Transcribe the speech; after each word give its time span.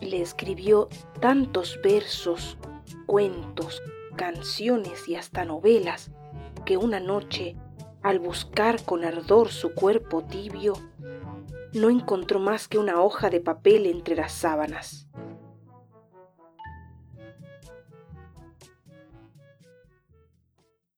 le 0.00 0.20
escribió 0.20 0.88
tantos 1.20 1.78
versos, 1.82 2.56
cuentos, 3.06 3.82
canciones 4.16 5.08
y 5.08 5.16
hasta 5.16 5.44
novelas 5.44 6.10
que 6.64 6.76
una 6.76 7.00
noche, 7.00 7.56
al 8.02 8.18
buscar 8.18 8.84
con 8.84 9.04
ardor 9.04 9.48
su 9.50 9.72
cuerpo 9.72 10.24
tibio, 10.24 10.74
no 11.72 11.90
encontró 11.90 12.38
más 12.38 12.68
que 12.68 12.78
una 12.78 13.02
hoja 13.02 13.30
de 13.30 13.40
papel 13.40 13.86
entre 13.86 14.16
las 14.16 14.32
sábanas. 14.32 15.06